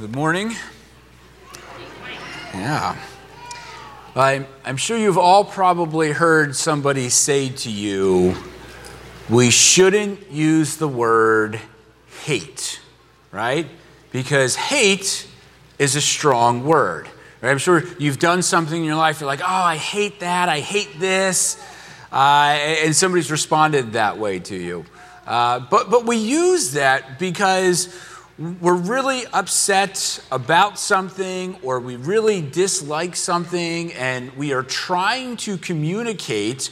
[0.00, 0.52] Good morning.
[2.54, 2.96] Yeah.
[4.16, 8.34] I'm, I'm sure you've all probably heard somebody say to you,
[9.28, 11.60] we shouldn't use the word
[12.24, 12.80] hate,
[13.32, 13.66] right?
[14.12, 15.28] Because hate
[15.78, 17.06] is a strong word.
[17.42, 17.50] Right?
[17.50, 20.60] I'm sure you've done something in your life, you're like, oh, I hate that, I
[20.60, 21.62] hate this.
[22.10, 24.86] Uh, and somebody's responded that way to you.
[25.26, 27.94] Uh, but, but we use that because
[28.42, 35.56] we're really upset about something or we really dislike something and we are trying to
[35.56, 36.70] communicate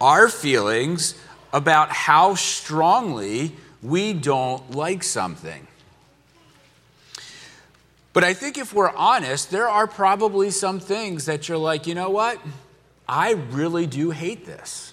[0.00, 1.14] our feelings
[1.52, 5.68] about how strongly we don't like something.
[8.12, 11.94] But I think if we're honest, there are probably some things that you're like, you
[11.94, 12.40] know what?
[13.08, 14.92] I really do hate this.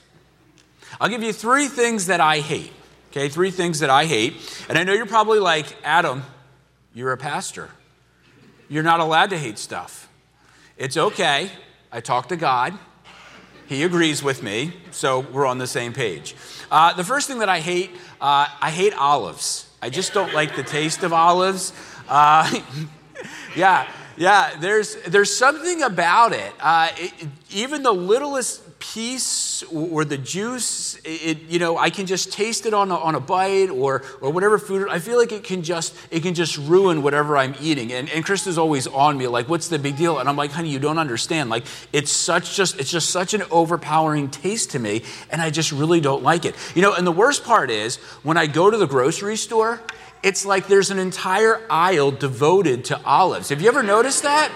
[1.00, 2.74] I'll give you three things that I hate.
[3.12, 4.66] Okay, three things that I hate.
[4.70, 6.24] And I know you're probably like, Adam,
[6.94, 7.68] you're a pastor.
[8.70, 10.08] You're not allowed to hate stuff.
[10.78, 11.52] It's okay.
[11.92, 12.74] I talk to God.
[13.68, 16.38] He agrees with me, so we're on the same page.
[16.72, 19.70] Uh, the first thing that I hate, uh, I hate olives.
[19.82, 21.74] I just don't like the taste of olives.
[22.08, 22.62] Uh,
[23.58, 24.56] yeah, yeah.
[24.58, 26.54] There's there's something about it.
[26.62, 27.14] Uh, it
[27.50, 32.74] even the littlest piece or the juice, it, you know, I can just taste it
[32.74, 34.90] on a, on a bite or, or whatever food.
[34.90, 37.94] I feel like it can just it can just ruin whatever I'm eating.
[37.94, 40.20] And, and Krista's always on me, like, what's the big deal?
[40.20, 41.50] And I'm like, honey, you don't understand.
[41.50, 45.72] Like, it's such just it's just such an overpowering taste to me, and I just
[45.72, 46.56] really don't like it.
[46.76, 49.80] You know, and the worst part is when I go to the grocery store,
[50.24, 53.50] it's like there's an entire aisle devoted to olives.
[53.50, 54.52] Have you ever noticed that?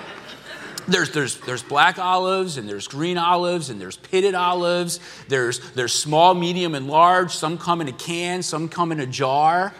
[0.88, 5.00] There's, there's, there's black olives and there's green olives and there's pitted olives.
[5.27, 7.31] There's, there's small, medium, and large.
[7.31, 9.73] Some come in a can, some come in a jar.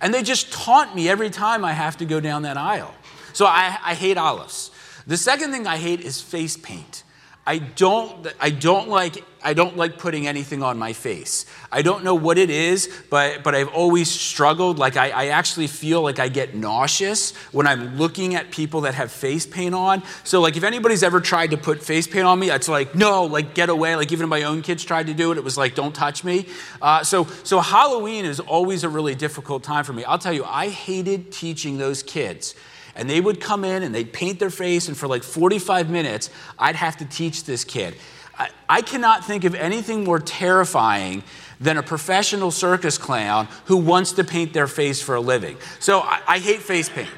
[0.00, 2.94] And they just taunt me every time I have to go down that aisle.
[3.32, 4.70] So I, I hate olives.
[5.06, 7.02] The second thing I hate is face paint.
[7.46, 11.46] I don't, I don't like I don't like putting anything on my face.
[11.70, 14.78] I don't know what it is, but, but I've always struggled.
[14.78, 18.94] Like, I, I actually feel like I get nauseous when I'm looking at people that
[18.94, 20.02] have face paint on.
[20.24, 23.24] So, like, if anybody's ever tried to put face paint on me, it's like, no,
[23.24, 23.96] like, get away.
[23.96, 25.38] Like, even my own kids tried to do it.
[25.38, 26.46] It was like, don't touch me.
[26.80, 30.04] Uh, so, so, Halloween is always a really difficult time for me.
[30.04, 32.54] I'll tell you, I hated teaching those kids
[32.94, 36.30] and they would come in and they'd paint their face, and for like 45 minutes,
[36.58, 37.96] I'd have to teach this kid.
[38.38, 41.22] I, I cannot think of anything more terrifying
[41.60, 45.56] than a professional circus clown who wants to paint their face for a living.
[45.78, 47.08] So I, I hate face paint.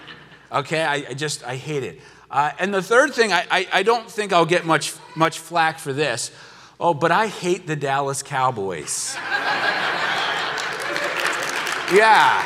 [0.53, 2.01] Okay, I, I, just I hate it.
[2.31, 5.79] Uh, and the third thing, I, I, I don't think I'll get much much flack
[5.79, 6.31] for this.
[6.81, 9.15] Oh, but I hate the Dallas Cowboys.
[11.95, 12.43] yeah,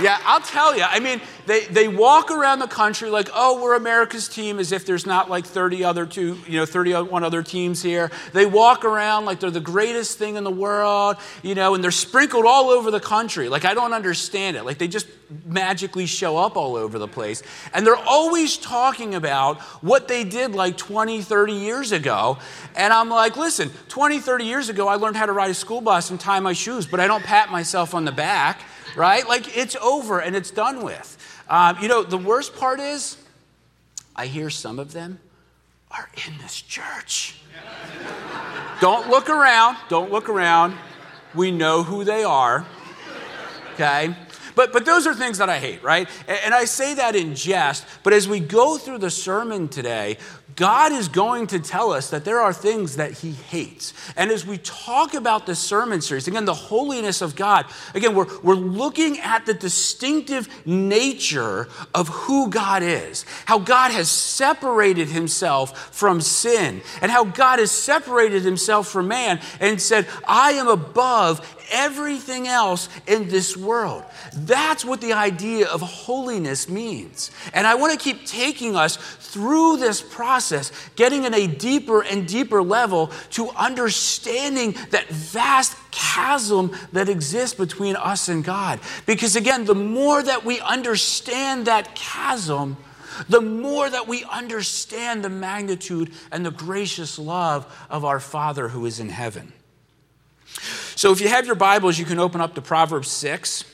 [0.00, 0.84] yeah, I'll tell you.
[0.84, 4.86] I mean, they, they walk around the country like, oh, we're America's team, as if
[4.86, 8.10] there's not like 30 other two, you know, 31 other teams here.
[8.32, 11.90] They walk around like they're the greatest thing in the world, you know, and they're
[11.90, 13.48] sprinkled all over the country.
[13.48, 14.64] Like, I don't understand it.
[14.64, 15.06] Like, they just
[15.46, 17.42] magically show up all over the place.
[17.74, 22.38] And they're always talking about what they did like 20, 30 years ago.
[22.76, 25.80] And I'm like, listen, 20, 30 years ago, I learned how to ride a school
[25.80, 28.62] bus and tie my shoes, but I don't pat myself on the back,
[28.96, 29.26] right?
[29.26, 31.18] Like, it's over and it's done with.
[31.48, 33.16] Um, you know, the worst part is,
[34.14, 35.20] I hear some of them
[35.90, 37.40] are in this church.
[38.80, 39.76] don't look around.
[39.88, 40.76] Don't look around.
[41.34, 42.66] We know who they are.
[43.74, 44.14] Okay?
[44.54, 46.08] But, but those are things that I hate, right?
[46.28, 50.18] And, I say that in jest, but as we go through the sermon today,
[50.56, 53.94] God is going to tell us that there are things that He hates.
[54.16, 58.26] And as we talk about the sermon series, again, the holiness of God, again, we're,
[58.42, 65.94] we're looking at the distinctive nature of who God is, how God has separated Himself
[65.94, 71.40] from sin, and how God has separated Himself from man and said, I am above
[71.72, 74.04] everything else in this world.
[74.34, 77.30] That's what the idea of holiness means.
[77.52, 82.28] And I want to keep taking us through this process, getting in a deeper and
[82.28, 88.80] deeper level to understanding that vast chasm that exists between us and God.
[89.06, 92.76] Because again, the more that we understand that chasm,
[93.28, 98.86] the more that we understand the magnitude and the gracious love of our Father who
[98.86, 99.52] is in heaven.
[101.02, 103.64] So if you have your Bibles, you can open up to Proverbs 6.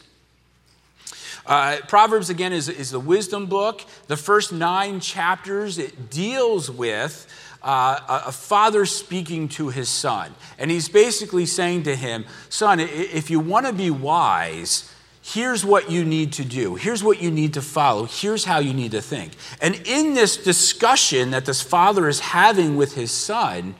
[1.44, 3.82] Uh, Proverbs, again, is, is the wisdom book.
[4.06, 7.26] The first nine chapters, it deals with
[7.62, 10.34] uh, a father speaking to his son.
[10.58, 14.90] And he's basically saying to him, Son, if you want to be wise,
[15.20, 16.76] here's what you need to do.
[16.76, 18.06] Here's what you need to follow.
[18.06, 19.32] Here's how you need to think.
[19.60, 23.75] And in this discussion that this father is having with his son,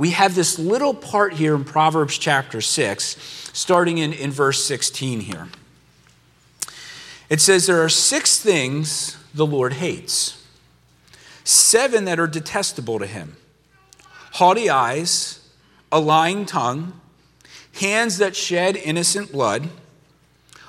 [0.00, 5.20] we have this little part here in Proverbs chapter 6, starting in, in verse 16
[5.20, 5.48] here.
[7.28, 10.42] It says, There are six things the Lord hates,
[11.44, 13.36] seven that are detestable to him
[14.32, 15.46] haughty eyes,
[15.92, 16.98] a lying tongue,
[17.74, 19.68] hands that shed innocent blood,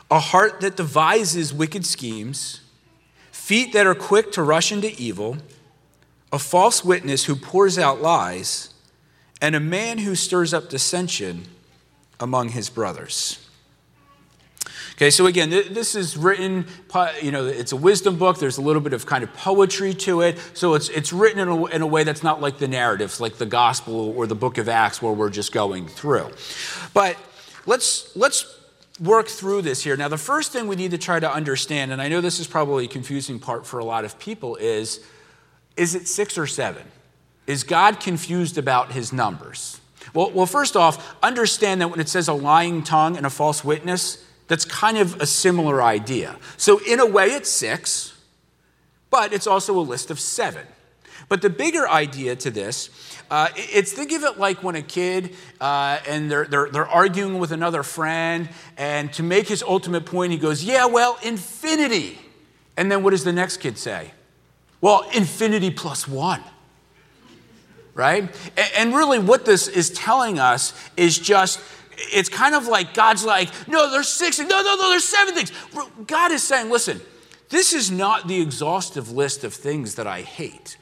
[0.09, 2.59] a heart that devises wicked schemes,
[3.31, 5.37] feet that are quick to rush into evil,
[6.33, 8.70] a false witness who pours out lies
[9.41, 11.45] and a man who stirs up dissension
[12.19, 13.45] among his brothers.
[14.93, 16.67] Okay, so again, this is written,
[17.23, 18.37] you know, it's a wisdom book.
[18.37, 20.37] There's a little bit of kind of poetry to it.
[20.53, 23.37] So it's, it's written in a, in a way that's not like the narratives, like
[23.37, 26.29] the gospel or the book of Acts, where we're just going through.
[26.93, 27.17] But
[27.65, 28.59] let's, let's
[28.99, 29.97] work through this here.
[29.97, 32.45] Now, the first thing we need to try to understand, and I know this is
[32.45, 35.03] probably a confusing part for a lot of people, is
[35.77, 36.83] is it six or seven?
[37.51, 39.81] Is God confused about his numbers?
[40.13, 43.61] Well, well, first off, understand that when it says a lying tongue and a false
[43.61, 46.37] witness, that's kind of a similar idea.
[46.55, 48.17] So, in a way, it's six,
[49.09, 50.65] but it's also a list of seven.
[51.27, 52.89] But the bigger idea to this,
[53.29, 57.37] uh, it's think of it like when a kid uh, and they're, they're, they're arguing
[57.37, 58.47] with another friend,
[58.77, 62.17] and to make his ultimate point, he goes, Yeah, well, infinity.
[62.77, 64.11] And then what does the next kid say?
[64.79, 66.41] Well, infinity plus one
[67.93, 68.29] right?
[68.77, 71.59] And really, what this is telling us is just
[72.13, 75.51] it's kind of like God's like, no, there's six, no, no, no, there's seven things.
[76.07, 76.99] God is saying, listen,
[77.49, 80.77] this is not the exhaustive list of things that I hate.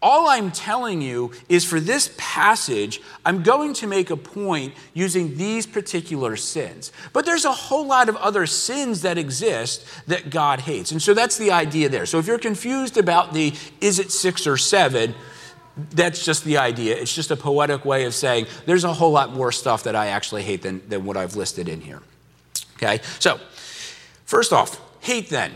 [0.00, 5.36] All I'm telling you is for this passage, I'm going to make a point using
[5.36, 6.92] these particular sins.
[7.12, 10.92] But there's a whole lot of other sins that exist that God hates.
[10.92, 12.06] And so that's the idea there.
[12.06, 15.16] So if you're confused about the is it six or seven,
[15.90, 16.96] that's just the idea.
[16.96, 20.08] It's just a poetic way of saying there's a whole lot more stuff that I
[20.08, 22.02] actually hate than, than what I've listed in here.
[22.76, 23.00] Okay?
[23.18, 23.38] So,
[24.24, 25.52] first off, hate then.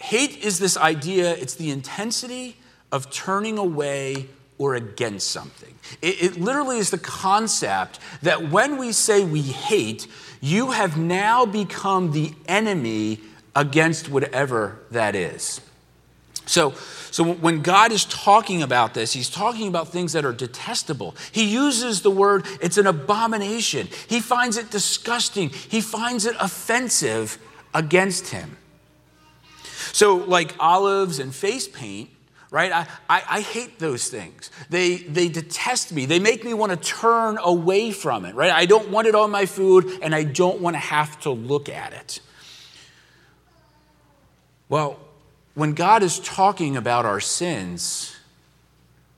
[0.00, 2.56] Hate is this idea, it's the intensity
[2.90, 4.28] of turning away
[4.58, 5.74] or against something.
[6.02, 10.06] It, it literally is the concept that when we say we hate,
[10.40, 13.20] you have now become the enemy
[13.54, 15.60] against whatever that is.
[16.50, 16.74] So,
[17.12, 21.14] so when God is talking about this, he's talking about things that are detestable.
[21.30, 23.88] He uses the word, it's an abomination.
[24.08, 25.50] He finds it disgusting.
[25.50, 27.38] He finds it offensive
[27.72, 28.56] against him.
[29.92, 32.10] So, like olives and face paint,
[32.50, 32.72] right?
[32.72, 34.50] I, I, I, hate those things.
[34.70, 36.04] They, they detest me.
[36.04, 38.50] They make me want to turn away from it, right?
[38.50, 41.68] I don't want it on my food and I don't want to have to look
[41.68, 42.20] at it.
[44.68, 44.98] Well,
[45.54, 48.16] when God is talking about our sins,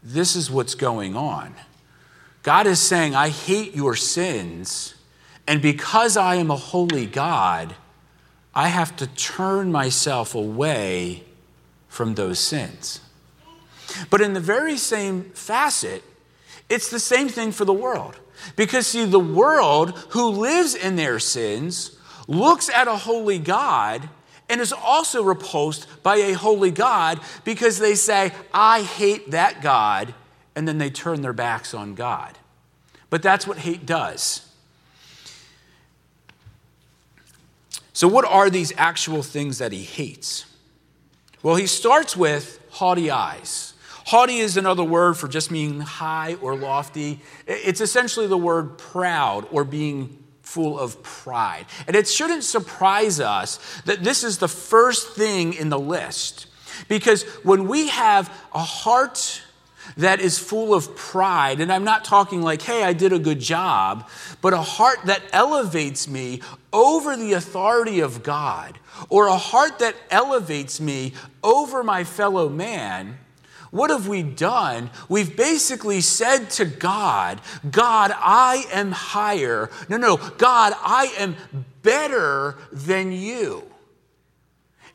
[0.03, 1.55] this is what's going on.
[2.43, 4.95] God is saying, I hate your sins,
[5.47, 7.75] and because I am a holy God,
[8.55, 11.25] I have to turn myself away
[11.89, 13.01] from those sins.
[14.11, 16.03] But in the very same facet,
[16.69, 18.17] it's the same thing for the world.
[18.57, 21.97] Because, see, the world who lives in their sins
[22.27, 24.09] looks at a holy God
[24.49, 30.15] and is also repulsed by a holy God because they say, I hate that God,
[30.55, 32.39] and then they turn their backs on God.
[33.11, 34.49] But that's what hate does.
[37.93, 40.47] So, what are these actual things that he hates?
[41.43, 43.75] Well, he starts with haughty eyes.
[44.07, 47.21] Haughty is another word for just meaning high or lofty.
[47.47, 50.22] It's essentially the word proud or being
[50.53, 51.65] full of pride.
[51.87, 56.47] And it shouldn't surprise us that this is the first thing in the list.
[56.89, 59.43] Because when we have a heart
[59.97, 63.41] that is full of pride, and I'm not talking like, hey, I did a good
[63.41, 64.09] job,
[64.43, 66.43] but a heart that elevates me
[66.73, 68.79] over the authority of God,
[69.09, 73.19] or a heart that elevates me over my fellow man,
[73.73, 74.91] what have we done?
[75.09, 79.71] We've basically said to God, God, I am higher.
[79.89, 81.35] No, no, God, I am
[81.81, 83.65] better than you.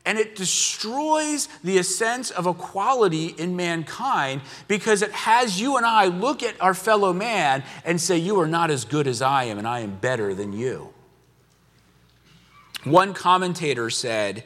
[0.05, 6.05] And it destroys the sense of equality in mankind because it has you and I
[6.05, 9.57] look at our fellow man and say, You are not as good as I am,
[9.57, 10.93] and I am better than you.
[12.83, 14.43] One commentator said,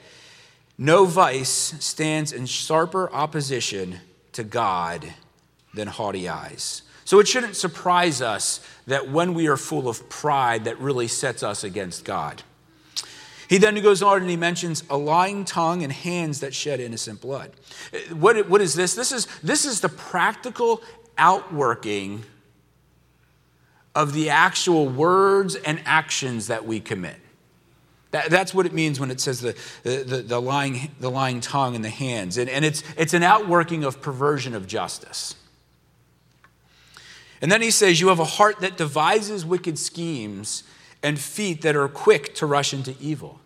[0.77, 3.99] No vice stands in sharper opposition
[4.33, 5.13] to God
[5.73, 6.83] than haughty eyes.
[7.05, 11.43] So it shouldn't surprise us that when we are full of pride, that really sets
[11.43, 12.43] us against God.
[13.49, 17.19] He then goes on and he mentions a lying tongue and hands that shed innocent
[17.19, 17.51] blood.
[18.13, 18.95] What, what is this?
[18.95, 20.81] This is, this is the practical
[21.17, 22.23] outworking
[23.93, 27.17] of the actual words and actions that we commit.
[28.11, 31.75] That, that's what it means when it says the, the, the, lying, the lying tongue
[31.75, 32.37] and the hands.
[32.37, 35.35] And, and it's, it's an outworking of perversion of justice.
[37.41, 40.63] And then he says, You have a heart that devises wicked schemes
[41.01, 43.39] and feet that are quick to rush into evil.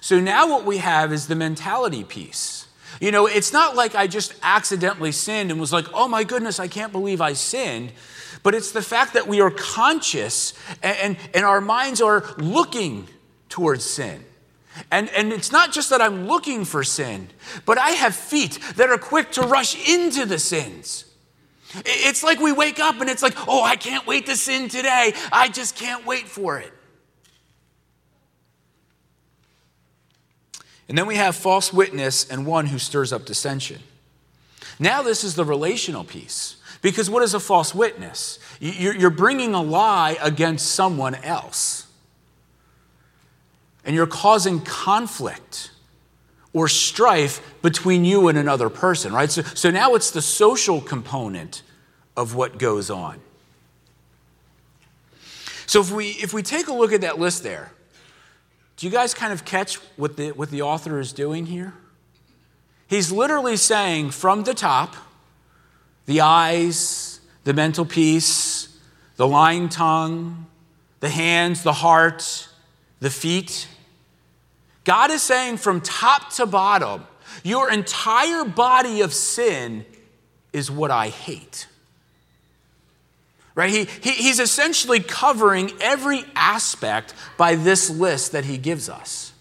[0.00, 2.68] So now what we have is the mentality piece.
[3.00, 6.60] You know, it's not like I just accidentally sinned and was like, oh my goodness,
[6.60, 7.92] I can't believe I sinned.
[8.42, 13.08] But it's the fact that we are conscious and, and, and our minds are looking
[13.50, 14.24] towards sin.
[14.90, 17.28] And, and it's not just that I'm looking for sin,
[17.66, 21.04] but I have feet that are quick to rush into the sins.
[21.84, 25.12] It's like we wake up and it's like, oh, I can't wait to sin today.
[25.30, 26.72] I just can't wait for it.
[30.88, 33.80] And then we have false witness and one who stirs up dissension.
[34.80, 36.56] Now, this is the relational piece.
[36.82, 38.38] Because what is a false witness?
[38.58, 41.79] You're bringing a lie against someone else.
[43.84, 45.70] And you're causing conflict
[46.52, 49.30] or strife between you and another person, right?
[49.30, 51.62] So, so now it's the social component
[52.16, 53.20] of what goes on.
[55.66, 57.70] So if we, if we take a look at that list there,
[58.76, 61.74] do you guys kind of catch what the, what the author is doing here?
[62.88, 64.96] He's literally saying from the top,
[66.06, 68.76] the eyes, the mental piece,
[69.14, 70.46] the lying tongue,
[70.98, 72.48] the hands, the heart,
[73.00, 73.68] the feet.
[74.84, 77.04] God is saying from top to bottom,
[77.42, 79.84] your entire body of sin
[80.52, 81.66] is what I hate
[83.60, 83.70] right?
[83.70, 89.32] He, he, he's essentially covering every aspect by this list that he gives us.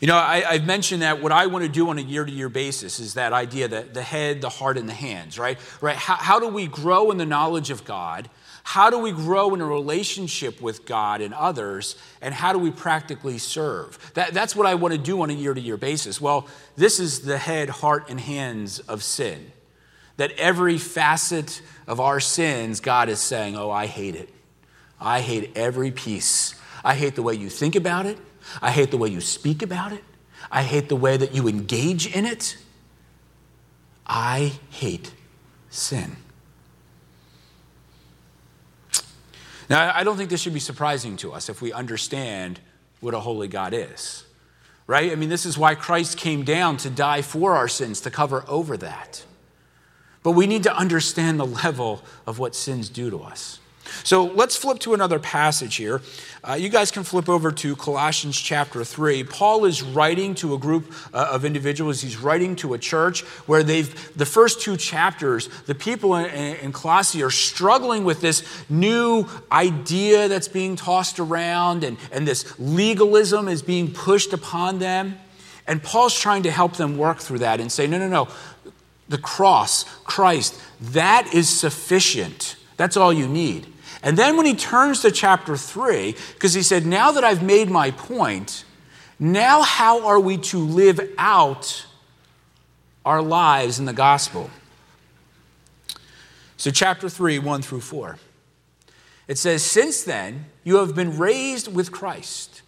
[0.00, 2.30] You know, I, have mentioned that what I want to do on a year to
[2.30, 5.58] year basis is that idea that the head, the heart, and the hands, right?
[5.82, 5.96] Right?
[5.96, 8.30] How, how do we grow in the knowledge of God?
[8.66, 11.94] How do we grow in a relationship with God and others?
[12.20, 13.96] And how do we practically serve?
[14.14, 16.20] That, that's what I want to do on a year to year basis.
[16.20, 19.52] Well, this is the head, heart, and hands of sin
[20.16, 24.30] that every facet of our sins, God is saying, Oh, I hate it.
[25.00, 26.60] I hate every piece.
[26.84, 28.18] I hate the way you think about it.
[28.60, 30.02] I hate the way you speak about it.
[30.50, 32.56] I hate the way that you engage in it.
[34.04, 35.12] I hate
[35.70, 36.16] sin.
[39.68, 42.60] Now, I don't think this should be surprising to us if we understand
[43.00, 44.24] what a holy God is,
[44.86, 45.10] right?
[45.10, 48.44] I mean, this is why Christ came down to die for our sins, to cover
[48.48, 49.24] over that.
[50.22, 53.60] But we need to understand the level of what sins do to us.
[54.04, 56.00] So let's flip to another passage here.
[56.42, 59.24] Uh, you guys can flip over to Colossians chapter 3.
[59.24, 62.00] Paul is writing to a group uh, of individuals.
[62.00, 66.72] He's writing to a church where they've, the first two chapters, the people in, in
[66.72, 73.48] Colossae are struggling with this new idea that's being tossed around, and, and this legalism
[73.48, 75.18] is being pushed upon them.
[75.68, 78.28] And Paul's trying to help them work through that and say, no, no, no
[79.08, 82.56] the cross, Christ, that is sufficient.
[82.76, 83.72] That's all you need.
[84.06, 87.68] And then when he turns to chapter 3, because he said, Now that I've made
[87.68, 88.64] my point,
[89.18, 91.86] now how are we to live out
[93.04, 94.48] our lives in the gospel?
[96.56, 98.16] So, chapter 3, 1 through 4.
[99.26, 102.62] It says, Since then, you have been raised with Christ.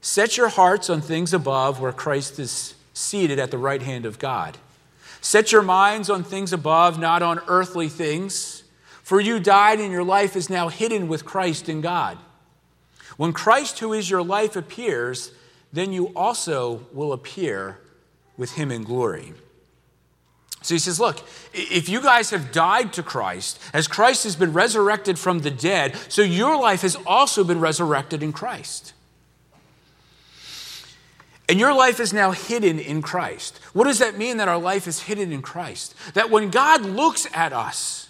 [0.00, 4.20] Set your hearts on things above where Christ is seated at the right hand of
[4.20, 4.56] God.
[5.20, 8.57] Set your minds on things above, not on earthly things.
[9.08, 12.18] For you died, and your life is now hidden with Christ in God.
[13.16, 15.32] When Christ, who is your life, appears,
[15.72, 17.78] then you also will appear
[18.36, 19.32] with him in glory.
[20.60, 24.52] So he says, Look, if you guys have died to Christ, as Christ has been
[24.52, 28.92] resurrected from the dead, so your life has also been resurrected in Christ.
[31.48, 33.56] And your life is now hidden in Christ.
[33.72, 35.94] What does that mean that our life is hidden in Christ?
[36.12, 38.07] That when God looks at us,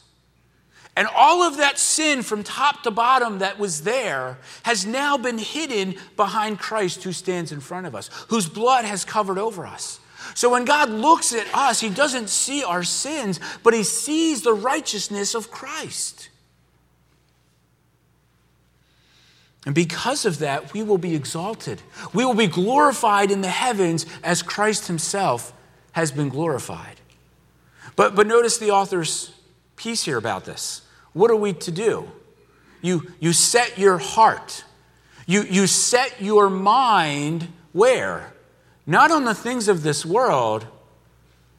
[0.99, 5.38] and all of that sin from top to bottom that was there has now been
[5.38, 10.00] hidden behind Christ who stands in front of us, whose blood has covered over us.
[10.35, 14.52] So when God looks at us, he doesn't see our sins, but he sees the
[14.52, 16.31] righteousness of Christ.
[19.67, 21.81] And because of that, we will be exalted.
[22.12, 25.52] We will be glorified in the heavens as Christ himself
[25.93, 27.00] has been glorified.
[27.95, 29.33] But, but notice the author's
[29.76, 30.83] piece here about this.
[31.12, 32.11] What are we to do?
[32.83, 34.65] You, you set your heart,
[35.29, 38.33] You, you set your mind where?
[38.87, 40.67] Not on the things of this world,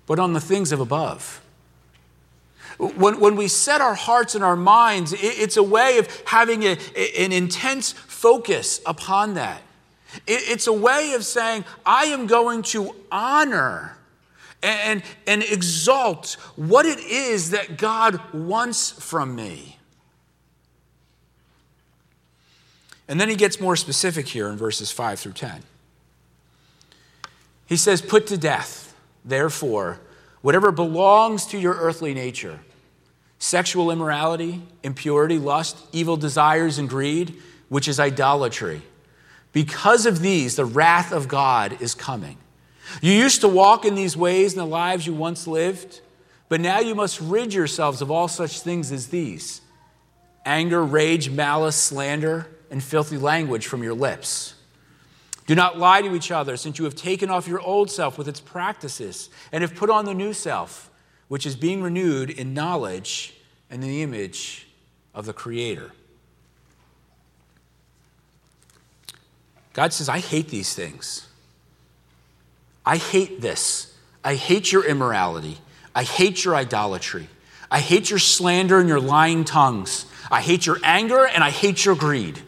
[0.07, 1.45] but on the things of above.
[2.79, 6.63] When, when we set our hearts and our minds, it, it's a way of having
[6.63, 6.77] a,
[7.15, 9.61] an intense focus upon that.
[10.25, 13.95] It, it's a way of saying, I am going to honor
[14.61, 19.77] and, and exalt what it is that God wants from me.
[23.07, 25.63] And then he gets more specific here in verses 5 through 10.
[27.65, 29.99] He says, Put to death, therefore,
[30.41, 32.59] whatever belongs to your earthly nature
[33.41, 37.33] sexual immorality, impurity, lust, evil desires, and greed,
[37.69, 38.81] which is idolatry.
[39.53, 42.37] Because of these, the wrath of God is coming.
[43.01, 46.01] You used to walk in these ways in the lives you once lived,
[46.47, 49.61] but now you must rid yourselves of all such things as these
[50.45, 54.55] anger, rage, malice, slander and filthy language from your lips.
[55.47, 58.27] Do not lie to each other, since you have taken off your old self with
[58.27, 60.91] its practices and have put on the new self,
[61.27, 63.33] which is being renewed in knowledge
[63.69, 64.67] and in the image
[65.13, 65.91] of the Creator.
[69.73, 71.28] God says, I hate these things.
[72.85, 73.93] I hate this.
[74.23, 75.57] I hate your immorality.
[75.93, 77.27] I hate your idolatry.
[77.71, 80.05] I hate your slander and your lying tongues.
[80.31, 82.41] I hate your anger and I hate your greed.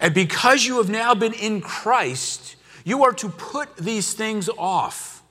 [0.00, 5.22] And because you have now been in Christ, you are to put these things off.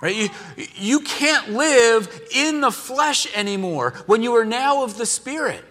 [0.00, 0.16] Right?
[0.16, 0.28] You,
[0.76, 5.64] you can't live in the flesh anymore when you are now of the Spirit.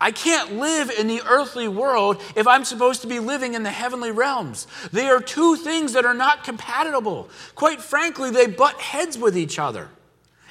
[0.00, 3.70] I can't live in the earthly world if I'm supposed to be living in the
[3.70, 4.66] heavenly realms.
[4.92, 7.28] They are two things that are not compatible.
[7.54, 9.90] Quite frankly, they butt heads with each other.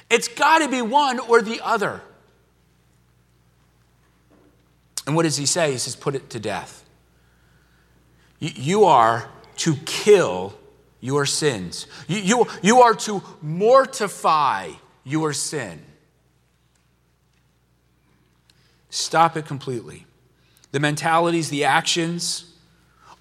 [0.08, 2.00] It's got to be one or the other.
[5.06, 5.72] And what does he say?
[5.72, 6.84] He says, put it to death.
[8.38, 10.54] You are to kill
[11.00, 14.70] your sins, you, you, are to mortify
[15.02, 15.80] your sin.
[18.90, 20.06] Stop it completely.
[20.72, 22.52] The mentalities, the actions,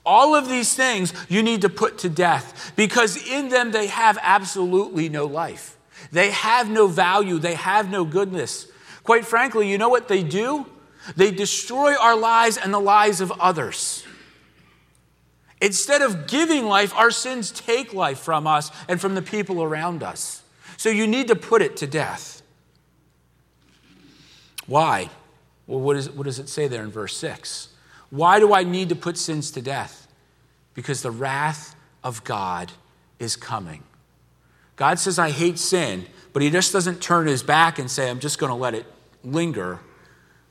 [0.06, 4.18] all of these things you need to put to death because in them they have
[4.22, 5.78] absolutely no life.
[6.12, 7.38] They have no value.
[7.38, 8.68] They have no goodness.
[9.04, 10.66] Quite frankly, you know what they do?
[11.16, 14.06] They destroy our lives and the lives of others.
[15.62, 20.04] Instead of giving life, our sins take life from us and from the people around
[20.04, 20.42] us.
[20.78, 22.42] So you need to put it to death.
[24.66, 25.10] Why?
[25.70, 27.68] Well, what, is, what does it say there in verse 6?
[28.10, 30.08] Why do I need to put sins to death?
[30.74, 32.72] Because the wrath of God
[33.20, 33.84] is coming.
[34.78, 38.20] God says, I hate sin, but He just doesn't turn His back and say, I'm
[38.20, 38.88] just going to let it
[39.24, 39.80] linger.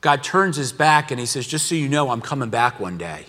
[0.01, 2.97] God turns his back and he says, Just so you know, I'm coming back one
[2.97, 3.27] day.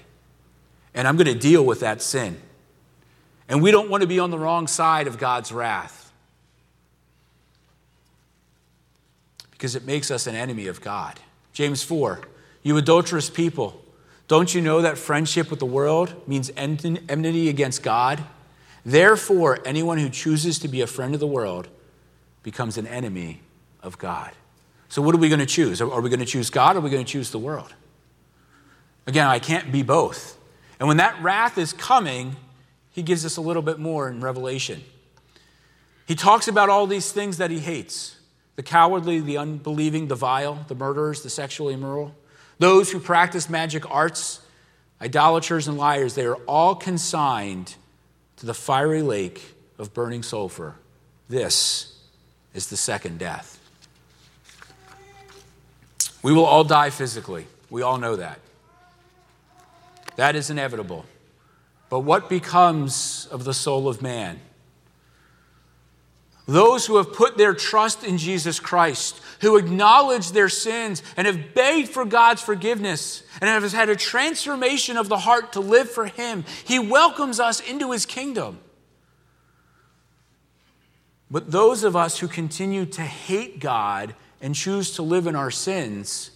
[0.93, 2.39] And I'm going to deal with that sin.
[3.47, 6.11] And we don't want to be on the wrong side of God's wrath
[9.49, 11.19] because it makes us an enemy of God.
[11.59, 12.21] James 4
[12.63, 13.83] You adulterous people,
[14.29, 18.23] don't you know that friendship with the world means enmity against God?
[18.85, 21.67] Therefore, anyone who chooses to be a friend of the world
[22.43, 23.41] becomes an enemy
[23.83, 24.31] of God.
[24.87, 25.81] So, what are we going to choose?
[25.81, 27.73] Are we going to choose God or are we going to choose the world?
[29.05, 30.37] Again, I can't be both.
[30.79, 32.37] And when that wrath is coming,
[32.89, 34.81] he gives us a little bit more in Revelation.
[36.07, 38.15] He talks about all these things that he hates
[38.59, 42.13] the cowardly, the unbelieving, the vile, the murderers, the sexually immoral,
[42.57, 44.41] those who practice magic arts,
[45.01, 46.13] idolaters, and liars.
[46.13, 47.75] They are all consigned
[48.35, 50.75] to the fiery lake of burning sulfur.
[51.29, 51.97] This
[52.53, 53.57] is the second death.
[56.21, 57.47] We will all die physically.
[57.69, 58.41] We all know that.
[60.17, 61.05] That is inevitable.
[61.89, 64.41] But what becomes of the soul of man?
[66.49, 71.53] Those who have put their trust in Jesus Christ, who acknowledge their sins and have
[71.53, 76.07] begged for God's forgiveness and have had a transformation of the heart to live for
[76.07, 78.59] Him, He welcomes us into His kingdom.
[81.29, 85.51] But those of us who continue to hate God and choose to live in our
[85.51, 86.31] sins,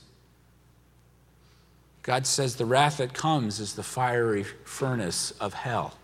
[2.04, 5.96] God says the wrath that comes is the fiery furnace of hell.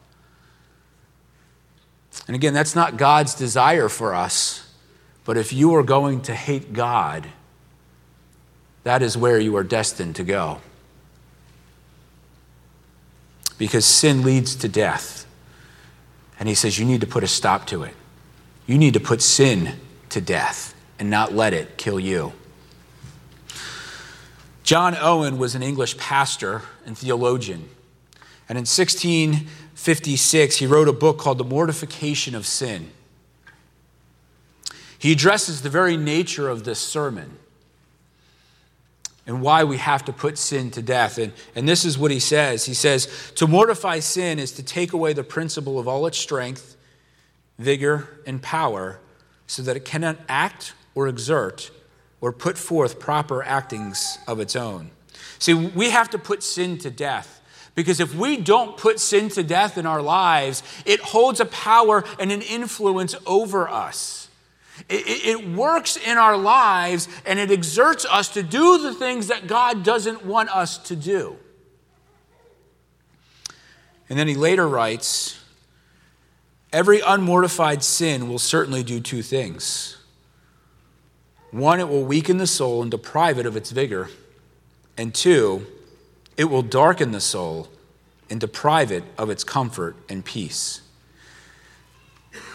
[2.29, 4.71] And again, that's not God's desire for us,
[5.25, 7.25] but if you are going to hate God,
[8.83, 10.61] that is where you are destined to go.
[13.57, 15.25] Because sin leads to death.
[16.39, 17.95] And he says you need to put a stop to it.
[18.67, 22.33] You need to put sin to death and not let it kill you.
[24.61, 27.69] John Owen was an English pastor and theologian.
[28.47, 28.65] And in
[29.79, 32.91] 1656, he wrote a book called The Mortification of Sin.
[34.97, 37.37] He addresses the very nature of this sermon
[39.25, 41.17] and why we have to put sin to death.
[41.17, 44.91] And, and this is what he says He says, To mortify sin is to take
[44.91, 46.75] away the principle of all its strength,
[47.57, 48.99] vigor, and power,
[49.47, 51.71] so that it cannot act or exert
[52.19, 54.91] or put forth proper actings of its own.
[55.37, 57.38] See, we have to put sin to death.
[57.79, 62.03] Because if we don't put sin to death in our lives, it holds a power
[62.19, 64.27] and an influence over us.
[64.89, 69.47] It, it, works in our lives and it exerts us to do the things that
[69.47, 71.37] God doesn't want us to do.
[74.09, 75.39] And then he later writes
[76.73, 79.95] Every unmortified sin will certainly do two things.
[81.51, 84.09] One, it will weaken the soul and deprive it of its vigor.
[84.97, 85.65] And two,
[86.39, 87.67] it will darken the soul
[88.29, 90.79] and deprive it of its comfort and peace.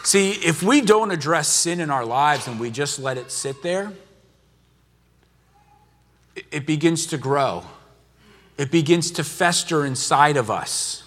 [0.03, 3.62] See, if we don't address sin in our lives and we just let it sit
[3.62, 3.92] there,
[6.51, 7.64] it begins to grow.
[8.57, 11.03] It begins to fester inside of us.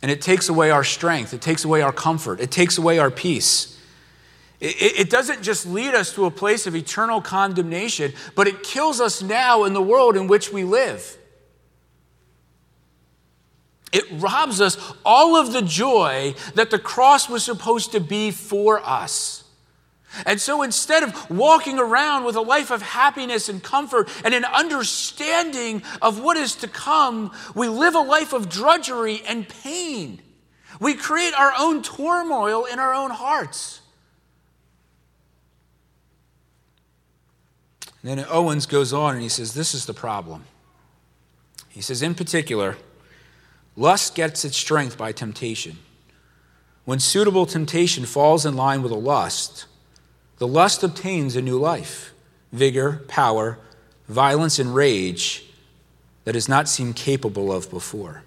[0.00, 3.10] And it takes away our strength, it takes away our comfort, it takes away our
[3.10, 3.78] peace.
[4.60, 9.22] It, doesn't just lead us to a place of eternal condemnation, but it kills us
[9.22, 11.16] now in the world in which we live.
[13.90, 18.80] It robs us all of the joy that the cross was supposed to be for
[18.86, 19.44] us.
[20.26, 24.44] And so instead of walking around with a life of happiness and comfort and an
[24.44, 30.20] understanding of what is to come, we live a life of drudgery and pain.
[30.80, 33.79] We create our own turmoil in our own hearts.
[38.02, 40.44] And then Owens goes on and he says, This is the problem.
[41.68, 42.76] He says, In particular,
[43.76, 45.78] Lust gets its strength by temptation.
[46.84, 49.66] When suitable temptation falls in line with a lust,
[50.38, 52.12] the lust obtains a new life,
[52.52, 53.58] vigor, power,
[54.08, 55.44] violence, and rage
[56.24, 58.22] that has not seemed capable of before.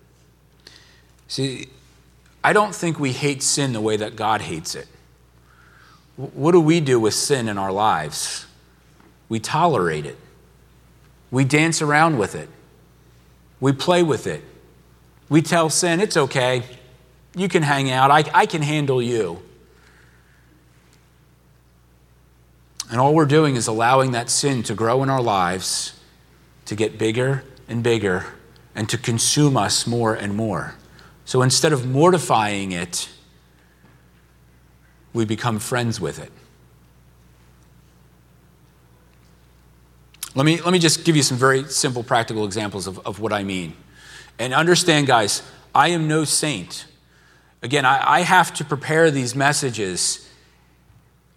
[1.27, 1.67] See,
[2.43, 4.87] I don't think we hate sin the way that God hates it.
[6.15, 8.45] What do we do with sin in our lives?
[9.29, 10.17] We tolerate it.
[11.31, 12.49] We dance around with it.
[13.59, 14.43] We play with it.
[15.29, 16.63] We tell sin, it's okay.
[17.35, 18.11] You can hang out.
[18.11, 19.41] I, I can handle you.
[22.91, 25.99] And all we're doing is allowing that sin to grow in our lives,
[26.65, 28.25] to get bigger and bigger,
[28.75, 30.75] and to consume us more and more.
[31.25, 33.09] So instead of mortifying it,
[35.13, 36.31] we become friends with it.
[40.35, 43.31] Let me, let me just give you some very simple, practical examples of, of what
[43.31, 43.75] I mean.
[44.39, 45.43] And understand, guys,
[45.75, 46.85] I am no saint.
[47.61, 50.27] Again, I, I have to prepare these messages,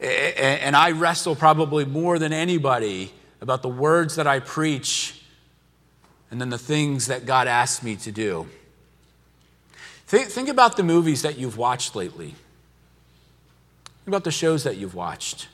[0.01, 5.23] and I wrestle probably more than anybody about the words that I preach
[6.31, 8.49] and then the things that God asks me to do.
[10.07, 12.35] Think, think about the movies that you've watched lately.
[13.85, 15.49] Think about the shows that you've watched.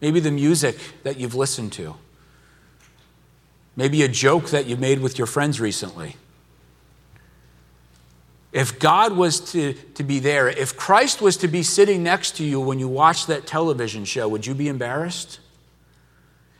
[0.00, 1.96] Maybe the music that you've listened to.
[3.76, 6.16] Maybe a joke that you made with your friends recently.
[8.52, 12.44] If God was to, to be there, if Christ was to be sitting next to
[12.44, 15.40] you when you watch that television show, would you be embarrassed?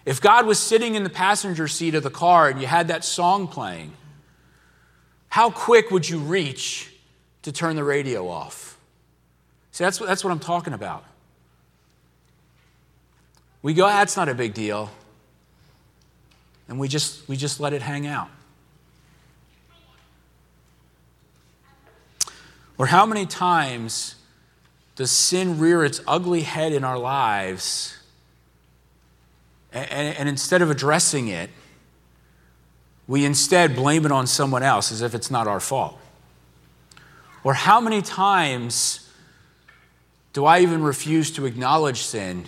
[0.05, 3.05] If God was sitting in the passenger seat of the car and you had that
[3.05, 3.92] song playing,
[5.29, 6.92] how quick would you reach
[7.42, 8.77] to turn the radio off?
[9.70, 11.05] See, that's, that's what I'm talking about.
[13.62, 14.90] We go, that's not a big deal.
[16.74, 18.28] And we just, we just let it hang out.
[22.76, 24.16] Or how many times
[24.96, 27.96] does sin rear its ugly head in our lives,
[29.72, 31.48] and, and, instead of addressing it,
[33.06, 35.96] we instead blame it on someone else as if it's not our fault?
[37.44, 39.08] Or how many times
[40.32, 42.46] do I even refuse to acknowledge sin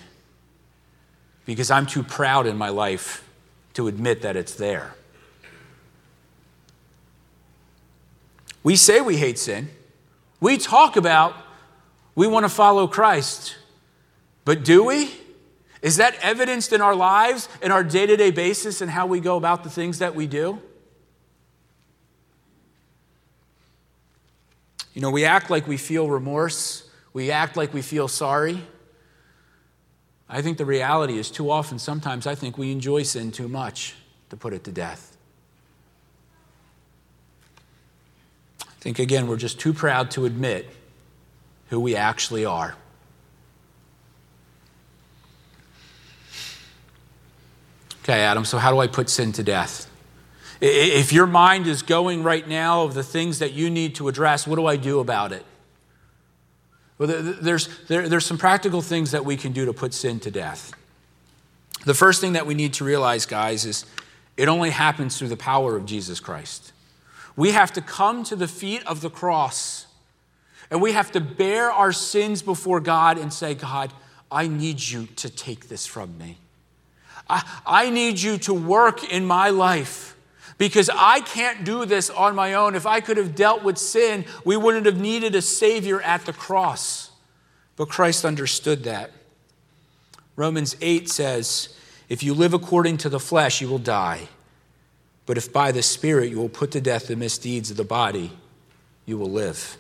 [1.45, 3.23] because I'm too proud in my life
[3.77, 4.95] to admit that it's there?
[8.63, 9.69] We say we hate sin.
[10.41, 11.35] We talk about
[12.15, 13.57] we want to follow Christ,
[14.45, 15.13] but do we?
[15.83, 19.21] Is that evidenced in our lives, in our day to day basis, and how we
[19.21, 20.61] go about the things that we do?
[24.95, 28.63] You know, we act like we feel remorse, we act like we feel sorry.
[30.29, 33.95] I think the reality is too often, sometimes I think we enjoy sin too much
[34.31, 35.17] to put it to death.
[38.63, 40.69] I think, again, we're just too proud to admit
[41.69, 42.77] who we actually are.
[48.03, 49.91] Okay, Adam, so how do I put sin to death?
[50.61, 54.47] If your mind is going right now of the things that you need to address,
[54.47, 55.45] what do I do about it?
[56.99, 60.31] Well, there's, there, there's some practical things that we can do to put sin to
[60.31, 60.73] death.
[61.85, 63.85] The first thing that we need to realize, guys, is
[64.37, 66.73] it only happens through the power of Jesus Christ.
[67.37, 69.87] We have to come to the feet of the cross
[70.71, 73.93] and we have to bear our sins before God and say, God,
[74.31, 76.39] I need you to take this from me.
[77.29, 80.16] I, I need you to work in my life
[80.59, 82.75] because I can't do this on my own.
[82.75, 86.33] If I could have dealt with sin, we wouldn't have needed a Savior at the
[86.33, 87.11] cross.
[87.77, 89.11] But Christ understood that.
[90.35, 91.77] Romans 8 says,
[92.09, 94.29] If you live according to the flesh, you will die.
[95.27, 98.33] But if by the Spirit you will put to death the misdeeds of the body,
[99.05, 99.77] you will live.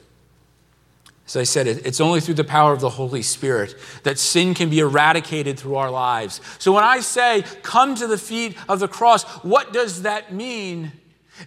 [1.26, 4.70] As I said, it's only through the power of the Holy Spirit that sin can
[4.70, 6.40] be eradicated through our lives.
[6.58, 10.92] So when I say, come to the feet of the cross, what does that mean?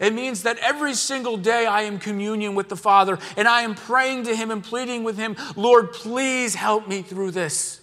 [0.02, 3.74] It means that every single day I am communion with the Father and I am
[3.74, 7.80] praying to Him and pleading with Him, Lord, please help me through this.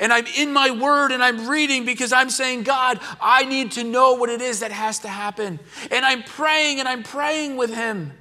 [0.00, 3.84] And I'm in my word and I'm reading because I'm saying, God, I need to
[3.84, 5.60] know what it is that has to happen.
[5.90, 8.12] And I'm praying and I'm praying with Him.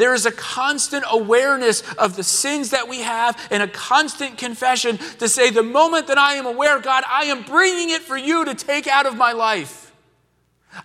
[0.00, 4.96] There is a constant awareness of the sins that we have and a constant confession
[5.18, 8.46] to say, the moment that I am aware, God, I am bringing it for you
[8.46, 9.92] to take out of my life.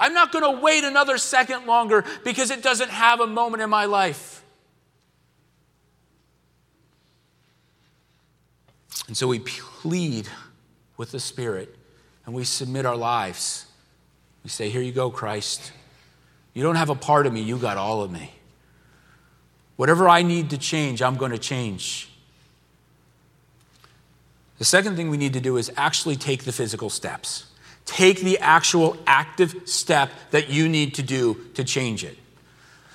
[0.02, 3.70] I'm not going to wait another second longer because it doesn't have a moment in
[3.70, 4.44] my life.
[9.08, 10.28] And so we plead
[10.98, 11.74] with the Spirit
[12.26, 13.66] and we submit our lives.
[14.44, 15.72] We say, Here you go, Christ.
[16.54, 18.35] You don't have a part of me, you got all of me.
[19.76, 22.10] Whatever I need to change, I'm going to change.
[24.58, 27.46] The second thing we need to do is actually take the physical steps.
[27.86, 32.18] Take the actual active step that you need to do to change it.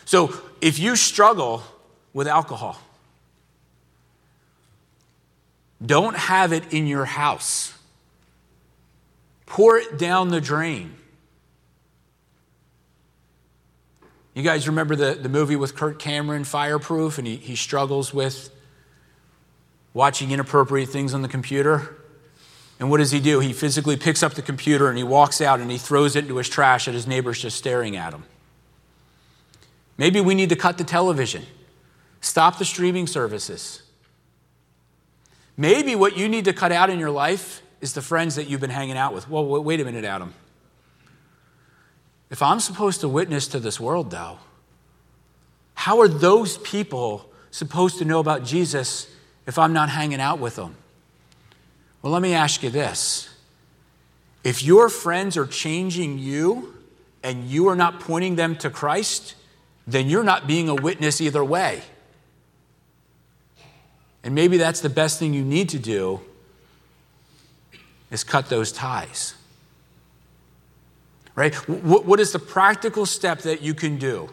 [0.05, 1.63] So if you struggle
[2.13, 2.81] with alcohol,
[5.85, 7.73] don't have it in your house.
[9.47, 10.95] Pour it down the drain.
[14.35, 18.51] You guys remember the, the movie with Kirk Cameron, Fireproof, and he, he struggles with
[19.93, 21.97] watching inappropriate things on the computer?
[22.79, 23.41] And what does he do?
[23.41, 26.37] He physically picks up the computer and he walks out and he throws it into
[26.37, 28.25] his trash and his neighbor's just staring at him.
[29.99, 31.45] Maybe we need to cut the television,
[32.23, 33.83] stop the streaming services.
[35.59, 38.63] Maybe what you need to cut out in your life is the friends that you've
[38.63, 39.29] been hanging out with.
[39.29, 40.33] Well, wait a minute, Adam.
[42.31, 44.39] If I'm supposed to witness to this world, though,
[45.75, 49.09] how are those people supposed to know about Jesus
[49.47, 50.77] if I'm not hanging out with them?
[52.03, 53.29] Well, let me ask you this.
[54.45, 56.75] If your friends are changing you
[57.23, 59.35] and you are not pointing them to Christ,
[59.87, 61.83] then you're not being a witness either way.
[64.23, 66.21] And maybe that's the best thing you need to do
[68.11, 69.35] is cut those ties
[71.41, 71.55] right?
[71.55, 74.29] What, is the practical step that you can do?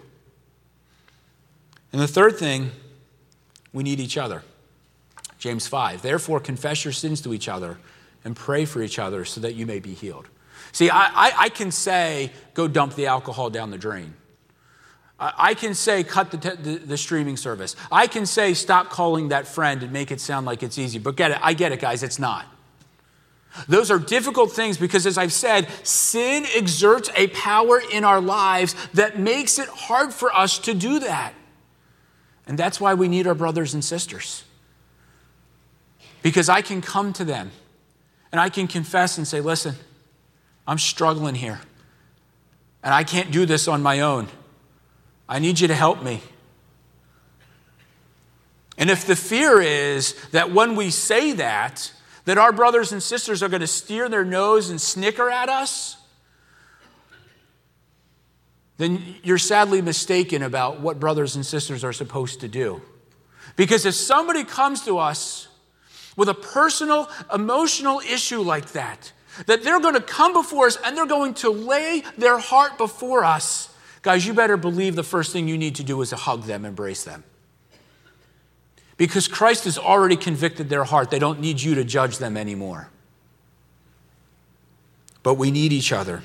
[1.93, 2.71] And the third thing,
[3.71, 4.43] we need each other.
[5.39, 6.01] James 5.
[6.01, 7.77] Therefore, confess your sins to each other
[8.25, 10.27] and pray for each other so that you may be healed.
[10.73, 14.13] See, I, I, I can say, go dump the alcohol down the drain.
[15.17, 17.77] I, I can say, cut the, the, the streaming service.
[17.89, 20.99] I can say, stop calling that friend and make it sound like it's easy.
[20.99, 22.45] But get it, I get it, guys, it's not.
[23.67, 28.75] Those are difficult things because, as I've said, sin exerts a power in our lives
[28.93, 31.33] that makes it hard for us to do that.
[32.45, 34.43] And that's why we need our brothers and sisters.
[36.21, 37.51] Because I can come to them
[38.31, 39.75] and I can confess and say, listen,
[40.67, 41.59] I'm struggling here.
[42.83, 44.27] And I can't do this on my own.
[45.27, 46.21] I need you to help me.
[48.77, 51.91] And if the fear is that when we say that,
[52.27, 55.95] that our brothers and sisters are going to steer their nose and snicker at us,
[58.75, 62.81] then you're sadly mistaken about what brothers and sisters are supposed to do.
[63.55, 65.47] Because if somebody comes to us
[66.17, 69.13] with a personal, emotional issue like that,
[69.45, 73.23] that they're going to come before us and they're going to lay their heart before
[73.23, 76.43] us, guys, you better believe the first thing you need to do is to hug
[76.43, 77.23] them, embrace them.
[78.97, 81.11] Because Christ has already convicted their heart.
[81.11, 82.89] They don't need you to judge them anymore.
[85.23, 86.23] But we need each other.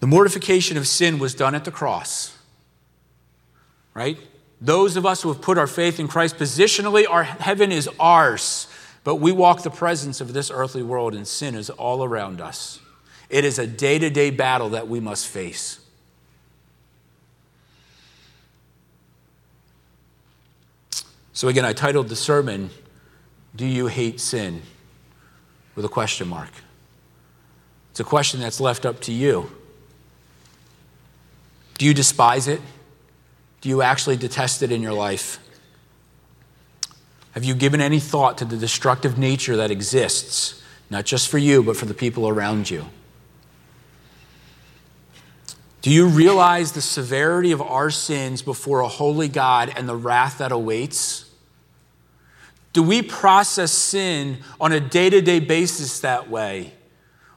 [0.00, 2.36] The mortification of sin was done at the cross,
[3.92, 4.18] right?
[4.60, 8.66] Those of us who have put our faith in Christ positionally, our heaven is ours.
[9.04, 12.80] But we walk the presence of this earthly world, and sin is all around us.
[13.28, 15.79] It is a day to day battle that we must face.
[21.40, 22.68] So, again, I titled the sermon,
[23.56, 24.60] Do You Hate Sin?
[25.74, 26.50] with a question mark.
[27.92, 29.50] It's a question that's left up to you.
[31.78, 32.60] Do you despise it?
[33.62, 35.38] Do you actually detest it in your life?
[37.30, 41.62] Have you given any thought to the destructive nature that exists, not just for you,
[41.62, 42.84] but for the people around you?
[45.80, 50.36] Do you realize the severity of our sins before a holy God and the wrath
[50.36, 51.28] that awaits?
[52.72, 56.74] Do we process sin on a day to day basis that way?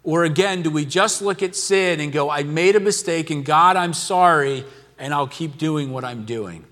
[0.03, 3.45] Or again, do we just look at sin and go, I made a mistake and
[3.45, 4.65] God, I'm sorry,
[4.99, 6.65] and I'll keep doing what I'm doing?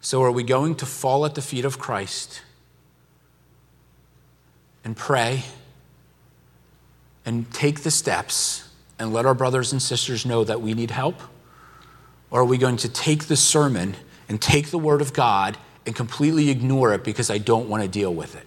[0.00, 2.40] So, are we going to fall at the feet of Christ
[4.82, 5.42] and pray
[7.26, 11.20] and take the steps and let our brothers and sisters know that we need help?
[12.30, 13.96] Or are we going to take the sermon
[14.28, 17.88] and take the Word of God and completely ignore it because I don't want to
[17.88, 18.46] deal with it?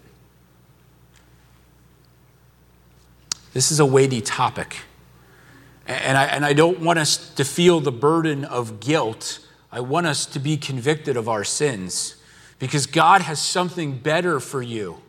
[3.53, 4.77] This is a weighty topic.
[5.87, 9.39] And I, and I don't want us to feel the burden of guilt
[9.71, 12.15] I want us to be convicted of our sins
[12.59, 15.01] because God has something better for you.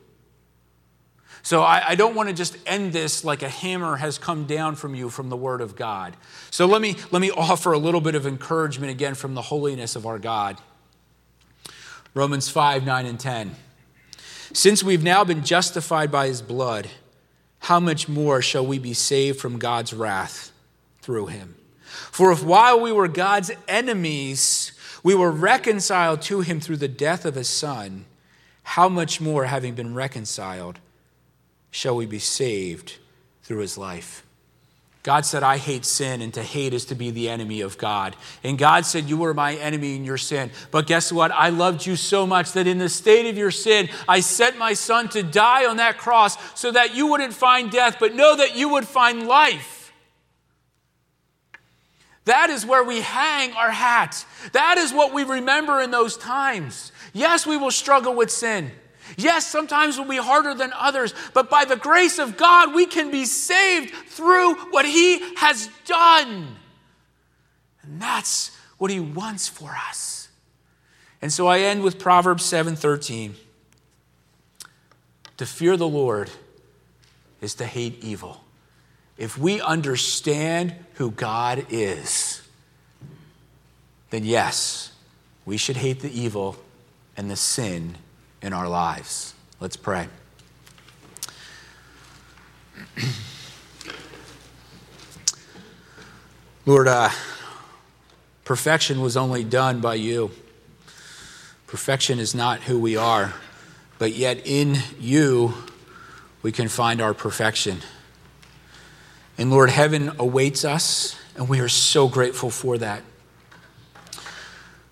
[1.43, 4.77] So I, I, don't want to just end this like a hammer has come down
[4.77, 6.17] from you from the Word of God.
[6.51, 9.97] So let me, let me offer a little bit of encouragement again from the holiness
[9.97, 10.59] of our God.
[12.15, 13.57] Romans 5, 9, and 10.
[14.53, 16.89] Since we've now been justified by his blood,
[17.61, 20.53] how much more shall we be saved from God's wrath
[21.01, 21.57] through him?
[22.11, 27.25] For if while we were God's enemies, we were reconciled to him through the death
[27.25, 28.05] of his son,
[28.63, 30.79] how much more, having been reconciled,
[31.73, 32.99] shall we be saved
[33.43, 34.25] through his life?
[35.03, 38.15] God said, I hate sin, and to hate is to be the enemy of God.
[38.45, 40.53] And God said, You were my enemy in your sin.
[40.71, 41.33] But guess what?
[41.33, 44.75] I loved you so much that in the state of your sin, I sent my
[44.75, 48.57] son to die on that cross so that you wouldn't find death, but know that
[48.57, 49.93] you would find life.
[52.25, 54.25] That is where we hang our hat.
[54.53, 56.93] That is what we remember in those times.
[57.13, 58.71] Yes, we will struggle with sin.
[59.17, 63.11] Yes, sometimes will be harder than others, but by the grace of God, we can
[63.11, 66.57] be saved through what He has done.
[67.83, 70.29] And that's what He wants for us.
[71.21, 73.35] And so I end with Proverbs 7:13.
[75.39, 76.31] To fear the Lord
[77.41, 78.43] is to hate evil
[79.23, 82.43] if we understand who God is,
[84.11, 84.93] then yes,
[85.45, 86.57] we should hate the evil
[87.17, 87.97] and the sin
[88.43, 89.33] in our lives.
[89.61, 90.09] Let's pray.
[96.67, 97.11] Lord, uh,
[98.45, 100.33] perfection was only done by you.
[101.67, 103.33] Perfection is not who we are,
[103.99, 105.55] but yet in you
[106.43, 107.79] we can find our perfection.
[109.39, 113.03] And Lord, heaven awaits us, and we are so grateful for that.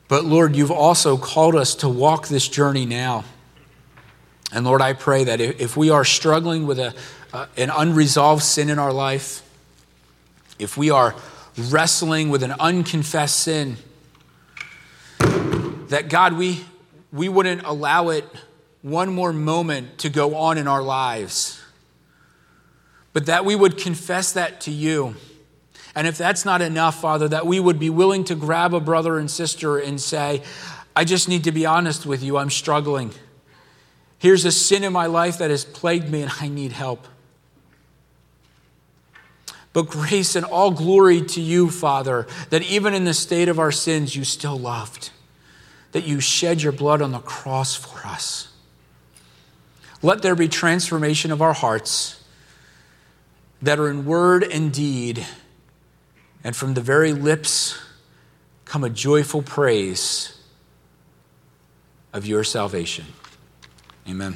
[0.08, 3.24] But Lord, you've also called us to walk this journey now.
[4.52, 6.94] And Lord, I pray that if we are struggling with a,
[7.32, 9.42] uh, an unresolved sin in our life,
[10.58, 11.14] if we are
[11.70, 13.76] wrestling with an unconfessed sin,
[15.88, 16.64] that God, we,
[17.12, 18.24] we wouldn't allow it
[18.82, 21.60] one more moment to go on in our lives
[23.12, 25.16] but that we would confess that to you.
[25.94, 29.18] And if that's not enough, Father, that we would be willing to grab a brother
[29.18, 30.42] and sister and say,
[30.94, 33.10] I just need to be honest with you, I'm struggling.
[34.20, 37.08] Here's a sin in my life that has plagued me and I need help.
[39.72, 43.72] But grace and all glory to you, Father, that even in the state of our
[43.72, 45.10] sins, you still loved,
[45.92, 48.48] that you shed your blood on the cross for us.
[50.02, 52.22] Let there be transformation of our hearts
[53.62, 55.26] that are in word and deed,
[56.44, 57.78] and from the very lips
[58.66, 60.38] come a joyful praise
[62.12, 63.06] of your salvation.
[64.08, 64.34] Amen.